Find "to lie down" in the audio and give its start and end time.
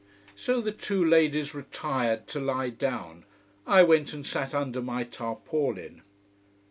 2.29-3.23